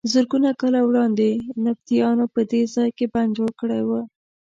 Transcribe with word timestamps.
زرګونه 0.13 0.49
کاله 0.59 0.81
وړاندې 0.85 1.29
نبطیانو 1.65 2.25
په 2.33 2.41
دې 2.51 2.61
ځای 2.75 2.89
کې 2.97 3.05
بند 3.13 3.31
جوړ 3.37 3.49
کړی 3.59 3.81
و. 3.87 3.89